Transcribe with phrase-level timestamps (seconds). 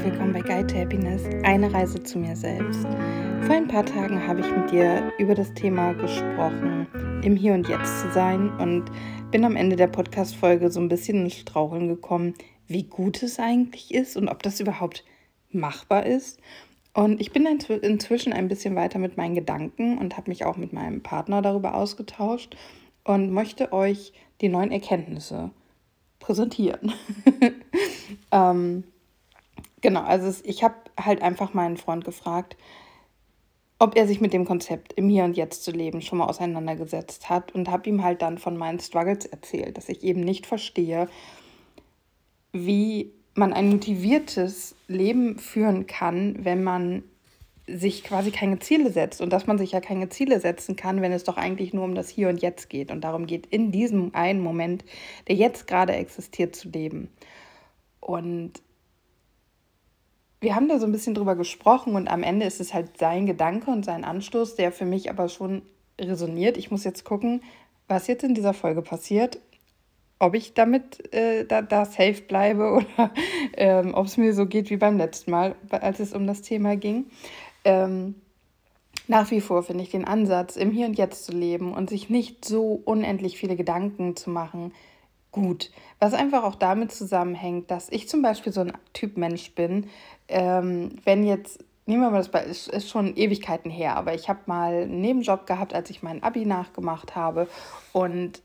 [0.00, 2.84] herzlich willkommen bei Guide to Happiness, eine Reise zu mir selbst.
[3.42, 6.86] Vor ein paar Tagen habe ich mit dir über das Thema gesprochen,
[7.22, 8.84] im Hier und Jetzt zu sein und
[9.30, 12.32] bin am Ende der Podcast-Folge so ein bisschen ins Straucheln gekommen,
[12.66, 15.04] wie gut es eigentlich ist und ob das überhaupt
[15.50, 16.40] machbar ist.
[16.94, 20.72] Und ich bin inzwischen ein bisschen weiter mit meinen Gedanken und habe mich auch mit
[20.72, 22.56] meinem Partner darüber ausgetauscht
[23.04, 25.50] und möchte euch die neuen Erkenntnisse
[26.20, 26.94] präsentieren.
[28.32, 28.84] ähm,
[29.80, 32.56] genau, also ich habe halt einfach meinen Freund gefragt,
[33.78, 37.30] ob er sich mit dem Konzept im Hier und Jetzt zu leben schon mal auseinandergesetzt
[37.30, 41.08] hat und habe ihm halt dann von meinen Struggles erzählt, dass ich eben nicht verstehe,
[42.52, 47.04] wie man ein motiviertes Leben führen kann, wenn man
[47.66, 51.12] sich quasi keine Ziele setzt und dass man sich ja keine Ziele setzen kann, wenn
[51.12, 54.14] es doch eigentlich nur um das Hier und Jetzt geht und darum geht, in diesem
[54.14, 54.84] einen Moment,
[55.28, 57.08] der jetzt gerade existiert, zu leben.
[58.00, 58.60] Und
[60.40, 63.26] wir haben da so ein bisschen drüber gesprochen und am Ende ist es halt sein
[63.26, 65.62] Gedanke und sein Anstoß, der für mich aber schon
[66.00, 66.56] resoniert.
[66.56, 67.42] Ich muss jetzt gucken,
[67.88, 69.38] was jetzt in dieser Folge passiert,
[70.18, 73.10] ob ich damit äh, da, da safe bleibe oder
[73.56, 76.76] ähm, ob es mir so geht wie beim letzten Mal, als es um das Thema
[76.76, 77.06] ging.
[77.64, 78.14] Ähm,
[79.08, 82.08] nach wie vor finde ich den Ansatz, im Hier und Jetzt zu leben und sich
[82.08, 84.72] nicht so unendlich viele Gedanken zu machen,
[85.32, 85.70] gut.
[85.98, 89.88] Was einfach auch damit zusammenhängt, dass ich zum Beispiel so ein Typ Mensch bin,
[90.28, 94.28] ähm, wenn jetzt, nehmen wir mal das bei, ist, ist schon Ewigkeiten her, aber ich
[94.28, 97.48] habe mal einen Nebenjob gehabt, als ich mein Abi nachgemacht habe
[97.92, 98.42] und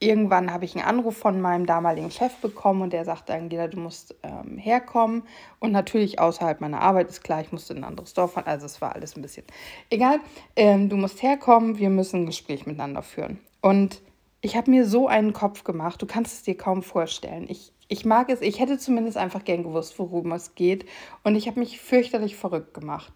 [0.00, 3.78] irgendwann habe ich einen Anruf von meinem damaligen Chef bekommen und der sagte, Angela, du
[3.78, 5.22] musst ähm, herkommen.
[5.60, 8.46] Und natürlich außerhalb meiner Arbeit ist klar, ich musste in ein anderes Dorf fahren.
[8.46, 9.44] Also es war alles ein bisschen
[9.90, 10.20] egal.
[10.56, 13.38] Ähm, du musst herkommen, wir müssen ein Gespräch miteinander führen.
[13.60, 14.00] Und
[14.44, 17.46] ich habe mir so einen Kopf gemacht, du kannst es dir kaum vorstellen.
[17.48, 20.84] Ich, ich mag es, ich hätte zumindest einfach gern gewusst, worum es geht.
[21.22, 23.12] Und ich habe mich fürchterlich verrückt gemacht.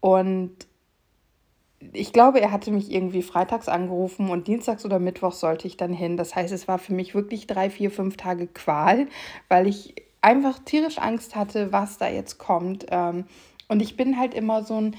[0.00, 0.56] Und
[1.92, 5.92] ich glaube, er hatte mich irgendwie freitags angerufen und dienstags oder mittwochs sollte ich dann
[5.92, 6.16] hin.
[6.16, 9.06] Das heißt, es war für mich wirklich drei, vier, fünf Tage Qual,
[9.48, 12.86] weil ich einfach tierisch Angst hatte, was da jetzt kommt.
[12.90, 13.26] Ähm,
[13.68, 14.96] und ich bin halt immer so ein,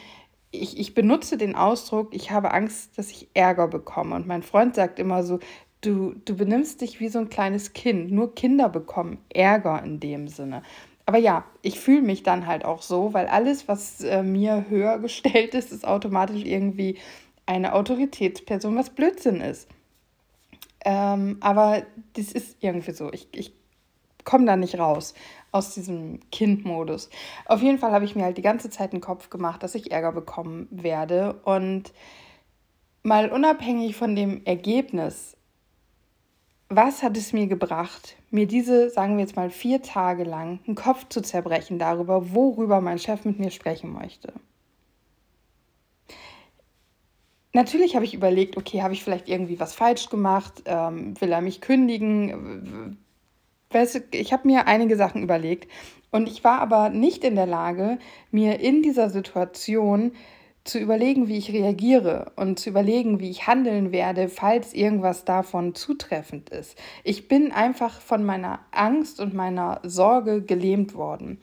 [0.52, 4.16] ich, ich benutze den Ausdruck, ich habe Angst, dass ich Ärger bekomme.
[4.16, 5.40] Und mein Freund sagt immer so,
[5.82, 8.12] du, du benimmst dich wie so ein kleines Kind.
[8.12, 10.64] Nur Kinder bekommen Ärger in dem Sinne.
[11.06, 15.00] Aber ja, ich fühle mich dann halt auch so, weil alles, was äh, mir höher
[15.00, 16.98] gestellt ist, ist automatisch irgendwie
[17.46, 19.70] eine Autoritätsperson, was Blödsinn ist.
[20.84, 23.12] Ähm, aber das ist irgendwie so.
[23.12, 23.54] Ich, ich
[24.26, 25.14] komme da nicht raus
[25.58, 27.10] aus diesem Kindmodus.
[27.46, 29.92] Auf jeden Fall habe ich mir halt die ganze Zeit den Kopf gemacht, dass ich
[29.92, 31.34] Ärger bekommen werde.
[31.44, 31.94] Und
[33.04, 35.38] mal unabhängig von dem Ergebnis
[36.70, 40.76] was hat es mir gebracht, mir diese, sagen wir jetzt mal, vier Tage lang einen
[40.76, 44.34] Kopf zu zerbrechen darüber, worüber mein Chef mit mir sprechen möchte?
[47.54, 50.64] Natürlich habe ich überlegt, okay, habe ich vielleicht irgendwie was falsch gemacht?
[50.66, 52.98] Ähm, will er mich kündigen?
[54.12, 55.70] Ich habe mir einige Sachen überlegt
[56.12, 58.00] und ich war aber nicht in der Lage,
[58.32, 60.14] mir in dieser Situation
[60.64, 65.76] zu überlegen, wie ich reagiere und zu überlegen, wie ich handeln werde, falls irgendwas davon
[65.76, 66.78] zutreffend ist.
[67.04, 71.40] Ich bin einfach von meiner Angst und meiner Sorge gelähmt worden.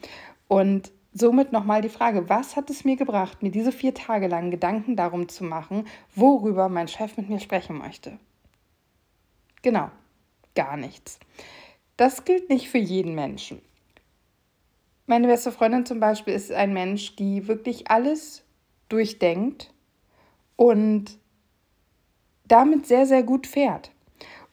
[0.47, 4.51] Und somit nochmal die Frage, was hat es mir gebracht, mir diese vier Tage lang
[4.51, 8.19] Gedanken darum zu machen, worüber mein Chef mit mir sprechen möchte?
[9.63, 9.89] Genau,
[10.53, 11.19] gar nichts.
[11.97, 13.61] Das gilt nicht für jeden Menschen.
[15.07, 18.43] Meine beste Freundin zum Beispiel ist ein Mensch, die wirklich alles
[18.89, 19.73] durchdenkt
[20.55, 21.19] und
[22.47, 23.91] damit sehr, sehr gut fährt.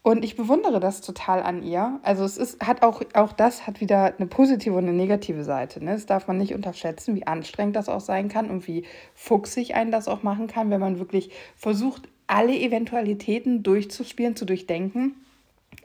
[0.03, 2.01] Und ich bewundere das total an ihr.
[2.03, 5.83] Also es ist, hat auch, auch das hat wieder eine positive und eine negative Seite.
[5.83, 5.93] Ne?
[5.93, 9.93] Das darf man nicht unterschätzen, wie anstrengend das auch sein kann und wie fuchsig einen
[9.93, 15.15] das auch machen kann, wenn man wirklich versucht, alle Eventualitäten durchzuspielen, zu durchdenken.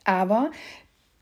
[0.03, 0.49] Aber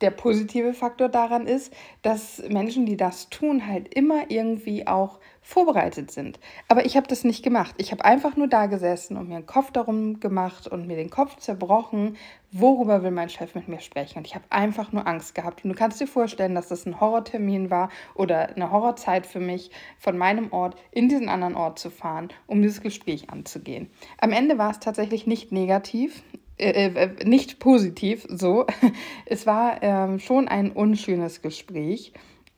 [0.01, 6.11] der positive Faktor daran ist, dass Menschen, die das tun, halt immer irgendwie auch vorbereitet
[6.11, 6.39] sind.
[6.67, 7.75] Aber ich habe das nicht gemacht.
[7.77, 11.11] Ich habe einfach nur da gesessen und mir einen Kopf darum gemacht und mir den
[11.11, 12.17] Kopf zerbrochen,
[12.51, 14.17] worüber will mein Chef mit mir sprechen.
[14.17, 15.63] Und ich habe einfach nur Angst gehabt.
[15.63, 19.71] Und du kannst dir vorstellen, dass das ein Horrortermin war oder eine Horrorzeit für mich,
[19.99, 23.89] von meinem Ort in diesen anderen Ort zu fahren, um dieses Gespräch anzugehen.
[24.17, 26.23] Am Ende war es tatsächlich nicht negativ.
[26.57, 28.65] Äh, äh, nicht positiv so.
[29.25, 32.13] Es war ähm, schon ein unschönes Gespräch.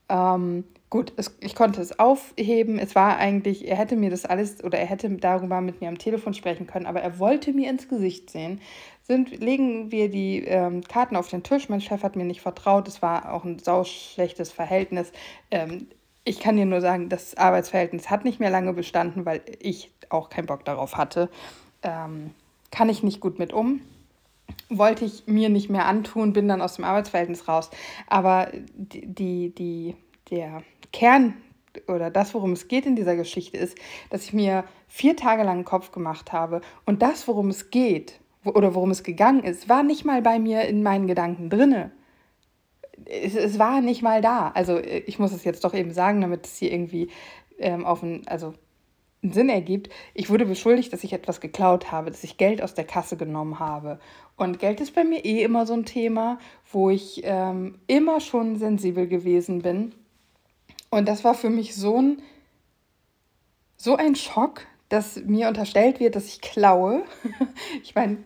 [0.10, 2.78] Ähm, gut, es, ich konnte es aufheben.
[2.80, 5.98] Es war eigentlich, er hätte mir das alles oder er hätte darüber mit mir am
[5.98, 8.62] Telefon sprechen können, aber er wollte mir ins Gesicht sehen.
[9.04, 11.70] Sind, legen wir die ähm, Karten auf den Tisch.
[11.70, 12.88] Mein Chef hat mir nicht vertraut.
[12.88, 15.12] Es war auch ein sauschlechtes Verhältnis.
[15.50, 15.88] Ähm,
[16.26, 20.30] ich kann dir nur sagen, das Arbeitsverhältnis hat nicht mehr lange bestanden, weil ich auch
[20.30, 21.30] keinen Bock darauf hatte.
[21.84, 22.32] Ähm,
[22.72, 23.82] kann ich nicht gut mit um.
[24.70, 27.70] Wollte ich mir nicht mehr antun, bin dann aus dem Arbeitsverhältnis raus.
[28.08, 29.96] Aber die, die,
[30.30, 31.36] der Kern
[31.88, 33.78] oder das, worum es geht in dieser Geschichte, ist,
[34.10, 36.62] dass ich mir vier Tage lang einen Kopf gemacht habe.
[36.86, 40.64] Und das, worum es geht oder worum es gegangen ist, war nicht mal bei mir
[40.64, 41.92] in meinen Gedanken drinne.
[43.06, 44.50] Es, es war nicht mal da.
[44.50, 47.10] Also ich muss es jetzt doch eben sagen, damit es hier irgendwie
[47.60, 48.54] ähm, auf ein, also
[49.22, 49.90] Sinn ergibt.
[50.14, 53.60] Ich wurde beschuldigt, dass ich etwas geklaut habe, dass ich Geld aus der Kasse genommen
[53.60, 54.00] habe.
[54.36, 56.38] Und Geld ist bei mir eh immer so ein Thema,
[56.72, 59.94] wo ich ähm, immer schon sensibel gewesen bin
[60.90, 62.22] und das war für mich so ein,
[63.76, 67.04] so ein Schock, dass mir unterstellt wird, dass ich klaue.
[67.84, 68.18] ich meine,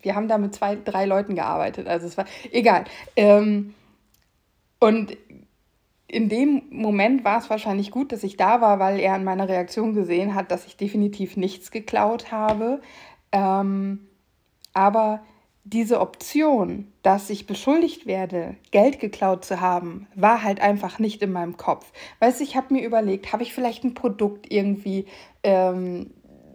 [0.00, 2.84] wir haben da mit zwei, drei Leuten gearbeitet, also es war egal.
[3.16, 3.74] Ähm,
[4.78, 5.16] und
[6.06, 9.48] in dem Moment war es wahrscheinlich gut, dass ich da war, weil er an meiner
[9.48, 12.80] Reaktion gesehen hat, dass ich definitiv nichts geklaut habe.
[13.32, 14.06] Ähm,
[14.74, 15.22] aber
[15.64, 21.32] diese Option, dass ich beschuldigt werde, Geld geklaut zu haben, war halt einfach nicht in
[21.32, 21.90] meinem Kopf.
[22.20, 25.06] Weißt du, ich habe mir überlegt, habe ich vielleicht ein Produkt irgendwie
[25.42, 26.10] ähm,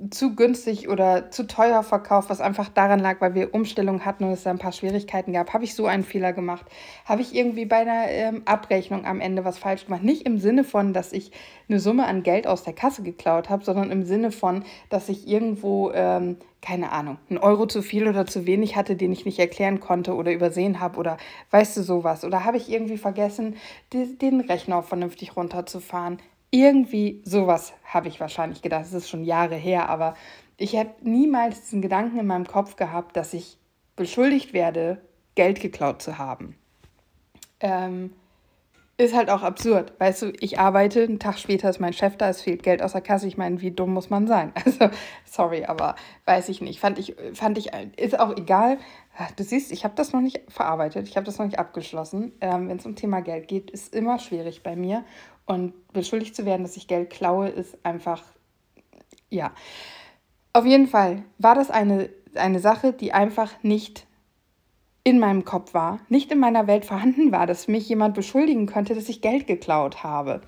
[0.09, 4.31] zu günstig oder zu teuer verkauft, was einfach daran lag, weil wir Umstellungen hatten und
[4.31, 5.53] es da ein paar Schwierigkeiten gab.
[5.53, 6.65] Habe ich so einen Fehler gemacht?
[7.05, 10.03] Habe ich irgendwie bei einer ähm, Abrechnung am Ende was falsch gemacht?
[10.03, 11.31] Nicht im Sinne von, dass ich
[11.67, 15.27] eine Summe an Geld aus der Kasse geklaut habe, sondern im Sinne von, dass ich
[15.27, 19.39] irgendwo, ähm, keine Ahnung, einen Euro zu viel oder zu wenig hatte, den ich nicht
[19.39, 21.17] erklären konnte oder übersehen habe oder
[21.51, 22.23] weißt du sowas?
[22.23, 23.57] Oder habe ich irgendwie vergessen,
[23.93, 26.19] die, den Rechner vernünftig runterzufahren?
[26.51, 28.85] Irgendwie sowas habe ich wahrscheinlich gedacht.
[28.85, 30.15] Es ist schon Jahre her, aber
[30.57, 33.57] ich habe niemals diesen Gedanken in meinem Kopf gehabt, dass ich
[33.95, 35.01] beschuldigt werde,
[35.35, 36.55] Geld geklaut zu haben.
[37.59, 38.11] Ähm,
[38.99, 39.93] ist halt auch absurd.
[39.97, 42.91] Weißt du, ich arbeite, einen Tag später ist mein Chef da, es fehlt Geld aus
[42.91, 43.27] der Kasse.
[43.27, 44.51] Ich meine, wie dumm muss man sein?
[44.65, 44.89] Also,
[45.23, 45.95] sorry, aber
[46.25, 46.81] weiß ich nicht.
[46.81, 48.77] Fand ich, fand ich, ist auch egal.
[49.37, 52.33] Du siehst, ich habe das noch nicht verarbeitet, ich habe das noch nicht abgeschlossen.
[52.41, 55.05] Ähm, Wenn es um Thema Geld geht, ist immer schwierig bei mir.
[55.49, 58.21] Und beschuldigt zu werden, dass ich Geld klaue, ist einfach,
[59.31, 59.51] ja.
[60.53, 64.05] Auf jeden Fall war das eine, eine Sache, die einfach nicht
[65.03, 68.93] in meinem Kopf war, nicht in meiner Welt vorhanden war, dass mich jemand beschuldigen könnte,
[68.93, 70.41] dass ich Geld geklaut habe.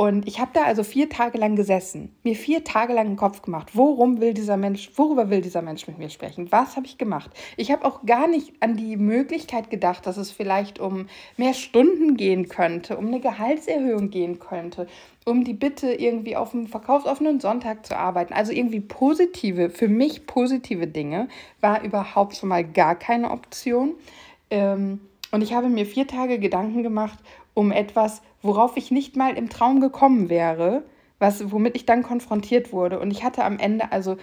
[0.00, 3.42] Und ich habe da also vier Tage lang gesessen, mir vier Tage lang den Kopf
[3.42, 6.52] gemacht, worum will dieser Mensch, worüber will dieser Mensch mit mir sprechen?
[6.52, 7.32] Was habe ich gemacht?
[7.56, 12.16] Ich habe auch gar nicht an die Möglichkeit gedacht, dass es vielleicht um mehr Stunden
[12.16, 14.86] gehen könnte, um eine Gehaltserhöhung gehen könnte,
[15.24, 18.32] um die Bitte irgendwie auf dem verkaufsoffenen Sonntag zu arbeiten.
[18.32, 21.26] Also irgendwie positive, für mich positive Dinge
[21.60, 23.96] war überhaupt schon mal gar keine Option.
[24.50, 25.00] Ähm,
[25.32, 27.18] und ich habe mir vier Tage Gedanken gemacht
[27.58, 30.84] um etwas, worauf ich nicht mal im Traum gekommen wäre,
[31.18, 33.00] was, womit ich dann konfrontiert wurde.
[33.00, 34.16] Und ich hatte am Ende also,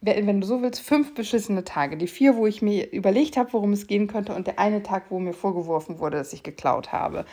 [0.00, 1.96] wenn du so willst, fünf beschissene Tage.
[1.96, 5.04] Die vier, wo ich mir überlegt habe, worum es gehen könnte, und der eine Tag,
[5.10, 7.24] wo mir vorgeworfen wurde, dass ich geklaut habe.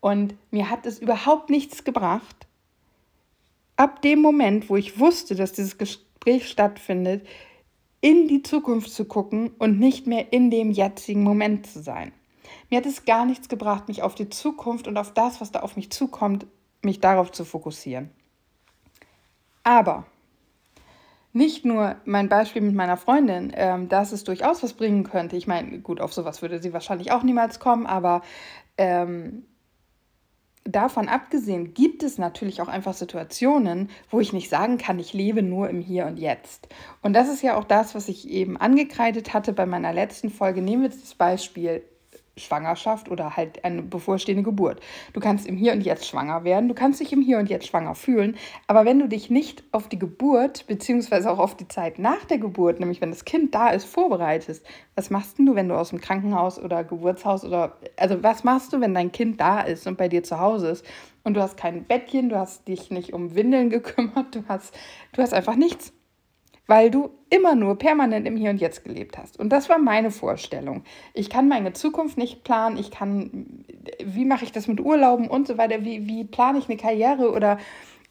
[0.00, 2.46] Und mir hat es überhaupt nichts gebracht.
[3.76, 7.26] Ab dem Moment, wo ich wusste, dass dieses Gespräch stattfindet,
[8.00, 12.12] in die Zukunft zu gucken und nicht mehr in dem jetzigen Moment zu sein.
[12.70, 15.60] Mir hat es gar nichts gebracht, mich auf die Zukunft und auf das, was da
[15.60, 16.46] auf mich zukommt,
[16.82, 18.10] mich darauf zu fokussieren.
[19.62, 20.06] Aber
[21.32, 25.36] nicht nur mein Beispiel mit meiner Freundin, ähm, dass es durchaus was bringen könnte.
[25.36, 28.22] Ich meine, gut, auf sowas würde sie wahrscheinlich auch niemals kommen, aber
[28.76, 29.44] ähm,
[30.64, 35.42] davon abgesehen gibt es natürlich auch einfach Situationen, wo ich nicht sagen kann, ich lebe
[35.42, 36.68] nur im Hier und Jetzt.
[37.00, 40.60] Und das ist ja auch das, was ich eben angekreidet hatte bei meiner letzten Folge.
[40.60, 41.82] Nehmen wir jetzt das Beispiel
[42.36, 44.80] Schwangerschaft oder halt eine bevorstehende Geburt.
[45.12, 47.66] Du kannst im Hier und Jetzt schwanger werden, du kannst dich im Hier und Jetzt
[47.66, 48.36] schwanger fühlen,
[48.66, 52.38] aber wenn du dich nicht auf die Geburt beziehungsweise auch auf die Zeit nach der
[52.38, 56.00] Geburt, nämlich wenn das Kind da ist, vorbereitest, was machst du, wenn du aus dem
[56.00, 60.08] Krankenhaus oder Geburtshaus oder also was machst du, wenn dein Kind da ist und bei
[60.08, 60.86] dir zu Hause ist
[61.24, 64.74] und du hast kein Bettchen, du hast dich nicht um Windeln gekümmert, du hast
[65.12, 65.92] du hast einfach nichts
[66.66, 69.38] weil du immer nur permanent im Hier und Jetzt gelebt hast.
[69.38, 70.84] Und das war meine Vorstellung.
[71.14, 73.64] Ich kann meine Zukunft nicht planen, ich kann,
[74.02, 77.32] wie mache ich das mit Urlauben und so weiter, wie, wie plane ich eine Karriere
[77.32, 77.58] oder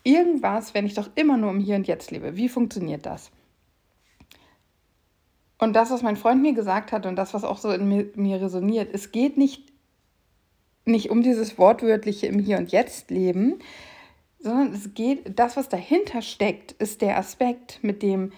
[0.03, 2.35] irgendwas, wenn ich doch immer nur im Hier und Jetzt lebe.
[2.35, 3.31] Wie funktioniert das?
[5.57, 8.09] Und das, was mein Freund mir gesagt hat und das, was auch so in mir,
[8.15, 9.71] mir resoniert, es geht nicht,
[10.85, 13.59] nicht um dieses wortwörtliche im Hier und Jetzt leben,
[14.41, 18.31] sondern es geht, das, was dahinter steckt, ist der Aspekt, mit dem,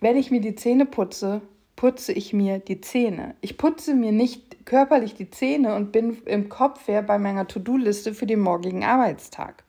[0.00, 1.42] wenn ich mir die Zähne putze,
[1.76, 3.34] putze ich mir die Zähne.
[3.40, 8.14] Ich putze mir nicht körperlich die Zähne und bin im Kopf her bei meiner To-Do-Liste
[8.14, 9.64] für den morgigen Arbeitstag.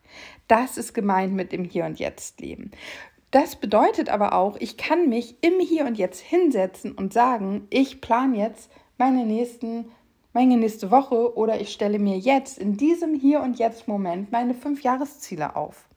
[0.48, 2.70] Das ist gemeint mit dem Hier und Jetzt leben.
[3.32, 8.00] Das bedeutet aber auch, ich kann mich im Hier und Jetzt hinsetzen und sagen, ich
[8.00, 9.86] plane jetzt meine nächsten
[10.36, 14.52] meine nächste Woche oder ich stelle mir jetzt in diesem Hier und Jetzt Moment meine
[14.52, 15.88] fünf Jahresziele auf.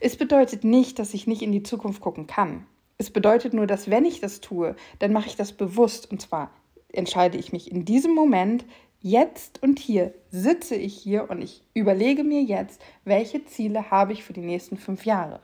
[0.00, 2.64] Es bedeutet nicht, dass ich nicht in die Zukunft gucken kann.
[2.96, 6.50] Es bedeutet nur, dass wenn ich das tue, dann mache ich das bewusst und zwar
[6.90, 8.64] entscheide ich mich in diesem Moment,
[9.02, 14.24] jetzt und hier sitze ich hier und ich überlege mir jetzt, welche Ziele habe ich
[14.24, 15.38] für die nächsten fünf Jahre.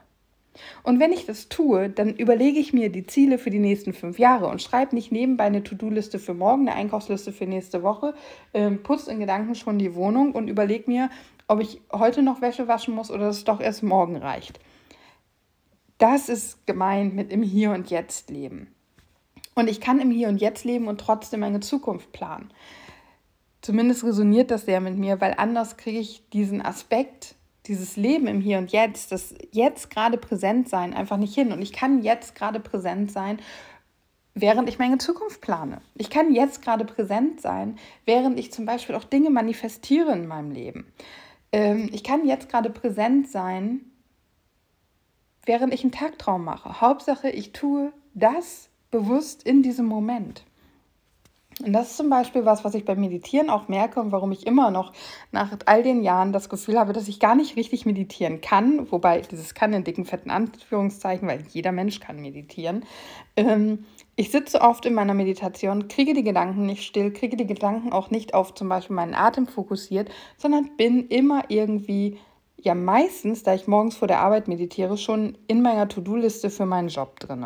[0.83, 4.19] Und wenn ich das tue, dann überlege ich mir die Ziele für die nächsten fünf
[4.19, 8.15] Jahre und schreibe nicht nebenbei eine To-Do-Liste für morgen, eine Einkaufsliste für nächste Woche,
[8.53, 11.11] äh, putze in Gedanken schon die Wohnung und überlege mir,
[11.49, 14.59] ob ich heute noch Wäsche waschen muss oder es doch erst morgen reicht.
[15.99, 18.75] Das ist gemeint mit im Hier und Jetzt leben.
[19.55, 22.53] Und ich kann im Hier und Jetzt leben und trotzdem meine Zukunft planen.
[23.63, 27.35] Zumindest resoniert das sehr mit mir, weil anders kriege ich diesen Aspekt
[27.69, 31.53] dieses Leben im Hier und Jetzt, das jetzt gerade präsent sein, einfach nicht hin.
[31.53, 33.39] Und ich kann jetzt gerade präsent sein,
[34.35, 35.81] während ich meine Zukunft plane.
[35.95, 40.51] Ich kann jetzt gerade präsent sein, während ich zum Beispiel auch Dinge manifestiere in meinem
[40.51, 40.93] Leben.
[41.53, 43.81] Ähm, ich kann jetzt gerade präsent sein,
[45.45, 46.81] während ich einen Tagtraum mache.
[46.81, 50.45] Hauptsache, ich tue das bewusst in diesem Moment.
[51.65, 54.47] Und das ist zum Beispiel was, was ich beim Meditieren auch merke und warum ich
[54.47, 54.93] immer noch
[55.33, 58.91] nach all den Jahren das Gefühl habe, dass ich gar nicht richtig meditieren kann.
[58.93, 62.85] Wobei dieses kann in dicken, fetten Anführungszeichen, weil jeder Mensch kann meditieren.
[63.37, 63.87] Ähm,
[64.17, 68.11] ich sitze oft in meiner Meditation, kriege die Gedanken nicht still, kriege die Gedanken auch
[68.11, 72.19] nicht auf zum Beispiel meinen Atem fokussiert, sondern bin immer irgendwie
[72.67, 76.89] ja meistens, da ich morgens vor der Arbeit meditiere, schon in meiner To-Do-Liste für meinen
[76.89, 77.45] Job drin.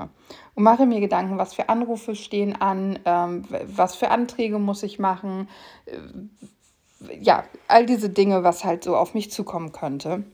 [0.55, 4.99] Und mache mir Gedanken, was für Anrufe stehen an, ähm, was für Anträge muss ich
[4.99, 5.49] machen,
[5.87, 10.25] äh, ja, all diese Dinge, was halt so auf mich zukommen könnte.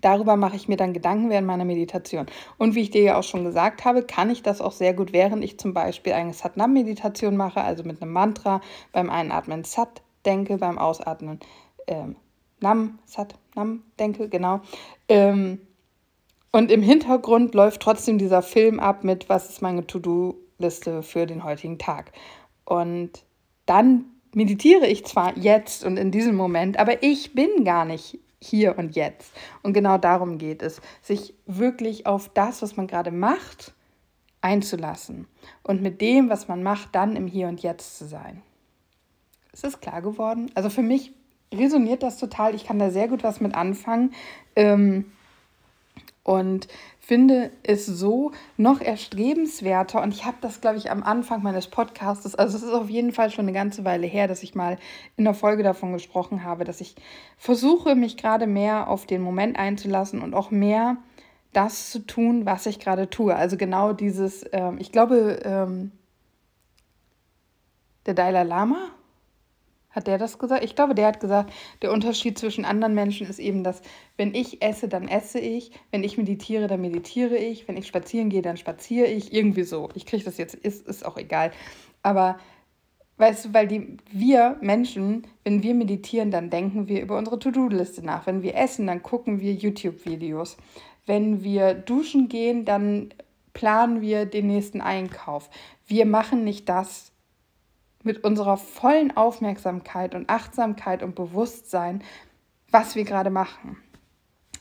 [0.00, 2.26] Darüber mache ich mir dann Gedanken während meiner Meditation.
[2.58, 5.12] Und wie ich dir ja auch schon gesagt habe, kann ich das auch sehr gut,
[5.12, 8.60] während ich zum Beispiel eine Satnam-Meditation mache, also mit einem Mantra,
[8.92, 11.40] beim Einatmen Sat denke, beim Ausatmen
[11.86, 12.16] ähm,
[12.60, 14.60] Nam, Sat, Nam, denke, genau.
[15.08, 15.60] Ähm,
[16.52, 21.44] und im Hintergrund läuft trotzdem dieser Film ab mit, was ist meine To-Do-Liste für den
[21.44, 22.12] heutigen Tag.
[22.64, 23.24] Und
[23.66, 28.78] dann meditiere ich zwar jetzt und in diesem Moment, aber ich bin gar nicht hier
[28.78, 29.32] und jetzt.
[29.62, 33.74] Und genau darum geht es, sich wirklich auf das, was man gerade macht,
[34.40, 35.26] einzulassen
[35.62, 38.42] und mit dem, was man macht, dann im Hier und Jetzt zu sein.
[39.52, 40.50] Ist das klar geworden?
[40.54, 41.12] Also für mich
[41.52, 42.54] resoniert das total.
[42.54, 44.12] Ich kann da sehr gut was mit anfangen.
[44.56, 45.06] Ähm,
[46.22, 46.68] und
[47.00, 50.02] finde es so noch erstrebenswerter.
[50.02, 53.12] Und ich habe das, glaube ich, am Anfang meines Podcasts, also es ist auf jeden
[53.12, 54.78] Fall schon eine ganze Weile her, dass ich mal
[55.16, 56.94] in der Folge davon gesprochen habe, dass ich
[57.36, 60.98] versuche, mich gerade mehr auf den Moment einzulassen und auch mehr
[61.52, 63.34] das zu tun, was ich gerade tue.
[63.34, 65.90] Also genau dieses, ähm, ich glaube, ähm,
[68.06, 68.90] der Dalai Lama
[69.90, 70.64] hat der das gesagt?
[70.64, 73.82] Ich glaube, der hat gesagt, der Unterschied zwischen anderen Menschen ist eben, dass
[74.16, 78.30] wenn ich esse, dann esse ich, wenn ich meditiere, dann meditiere ich, wenn ich spazieren
[78.30, 79.88] gehe, dann spaziere ich, irgendwie so.
[79.94, 81.50] Ich kriege das jetzt, ist, ist auch egal.
[82.02, 82.38] Aber
[83.16, 88.04] weißt du, weil die, wir Menschen, wenn wir meditieren, dann denken wir über unsere To-Do-Liste
[88.04, 88.26] nach.
[88.26, 90.56] Wenn wir essen, dann gucken wir YouTube-Videos.
[91.06, 93.12] Wenn wir duschen gehen, dann
[93.52, 95.50] planen wir den nächsten Einkauf.
[95.86, 97.09] Wir machen nicht das,
[98.02, 102.02] mit unserer vollen Aufmerksamkeit und Achtsamkeit und Bewusstsein,
[102.70, 103.76] was wir gerade machen.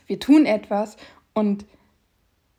[0.08, 0.98] Wir tun etwas
[1.34, 1.66] und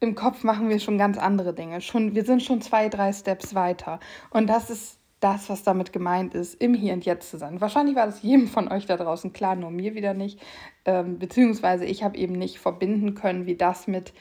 [0.01, 1.81] im Kopf machen wir schon ganz andere Dinge.
[1.83, 4.01] Schon, wir sind schon zwei, drei Steps weiter.
[4.31, 7.61] Und das ist das, was damit gemeint ist, im Hier und Jetzt zu sein.
[7.61, 10.41] Wahrscheinlich war das jedem von euch da draußen klar, nur mir wieder nicht.
[10.87, 14.15] Ähm, beziehungsweise ich habe eben nicht verbinden können, wie das mit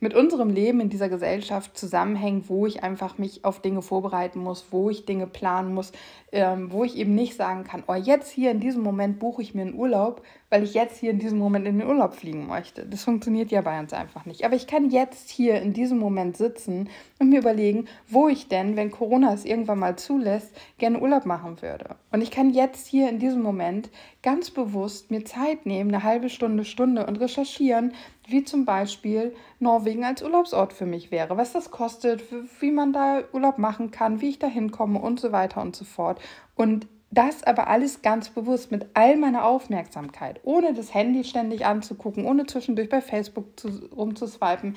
[0.00, 4.66] mit unserem Leben in dieser Gesellschaft zusammenhängt, wo ich einfach mich auf Dinge vorbereiten muss,
[4.70, 5.92] wo ich Dinge planen muss,
[6.30, 9.54] ähm, wo ich eben nicht sagen kann, oh, jetzt hier in diesem Moment buche ich
[9.54, 12.86] mir einen Urlaub, weil ich jetzt hier in diesem Moment in den Urlaub fliegen möchte.
[12.86, 14.44] Das funktioniert ja bei uns einfach nicht.
[14.44, 16.88] Aber ich kann jetzt hier in diesem Moment sitzen
[17.18, 21.60] und mir überlegen, wo ich denn, wenn Corona es irgendwann mal zulässt, gerne Urlaub machen
[21.60, 21.96] würde.
[22.12, 23.90] Und ich kann jetzt hier in diesem Moment
[24.22, 27.92] ganz bewusst mir Zeit nehmen, eine halbe Stunde, Stunde und recherchieren,
[28.26, 32.22] wie zum Beispiel Norwegen als Urlaubsort für mich wäre, was das kostet,
[32.60, 35.84] wie man da Urlaub machen kann, wie ich da hinkomme und so weiter und so
[35.84, 36.20] fort.
[36.54, 42.26] Und das aber alles ganz bewusst mit all meiner Aufmerksamkeit, ohne das Handy ständig anzugucken,
[42.26, 44.76] ohne zwischendurch bei Facebook zu, rumzuswipen.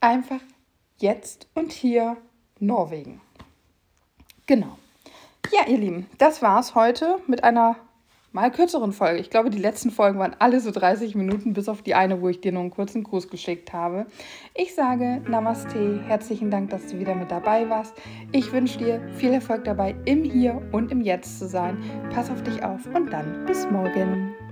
[0.00, 0.40] Einfach
[0.98, 2.16] jetzt und hier
[2.58, 3.20] Norwegen.
[4.46, 4.78] Genau.
[5.52, 7.76] Ja, ihr Lieben, das war's heute mit einer
[8.38, 9.18] mal kürzeren Folge.
[9.18, 12.28] Ich glaube, die letzten Folgen waren alle so 30 Minuten, bis auf die eine, wo
[12.28, 14.06] ich dir nur einen kurzen Gruß geschickt habe.
[14.54, 17.94] Ich sage Namaste, herzlichen Dank, dass du wieder mit dabei warst.
[18.30, 21.78] Ich wünsche dir viel Erfolg dabei, im Hier und im Jetzt zu sein.
[22.14, 24.47] Pass auf dich auf und dann bis morgen.